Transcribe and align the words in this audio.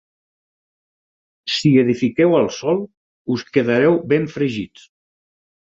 Si 1.57 1.73
edifiqueu 1.83 2.35
al 2.39 2.49
sol, 2.59 2.83
us 3.37 3.47
quedareu 3.55 4.03
ben 4.15 4.31
fregits! 4.39 4.93